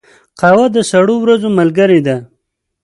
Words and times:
قهوه 0.39 0.67
د 0.75 0.77
سړو 0.91 1.15
ورځو 1.21 1.49
ملګرې 1.59 1.99
ده 2.07 2.15